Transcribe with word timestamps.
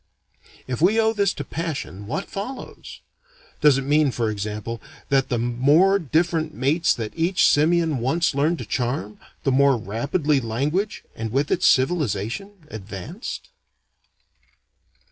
If 0.65 0.81
we 0.81 0.99
owe 0.99 1.13
this 1.13 1.31
to 1.35 1.43
passion, 1.43 2.07
what 2.07 2.27
follows? 2.27 3.01
Does 3.61 3.77
it 3.77 3.83
mean, 3.83 4.09
for 4.09 4.31
example, 4.31 4.81
that 5.09 5.29
the 5.29 5.37
more 5.37 5.99
different 5.99 6.55
mates 6.55 6.95
that 6.95 7.13
each 7.15 7.45
simian 7.45 7.99
once 7.99 8.33
learned 8.33 8.57
to 8.57 8.65
charm, 8.65 9.19
the 9.43 9.51
more 9.51 9.77
rapidly 9.77 10.39
language, 10.39 11.03
and 11.15 11.31
with 11.31 11.51
it 11.51 11.61
civilization, 11.61 12.65
advanced? 12.71 13.49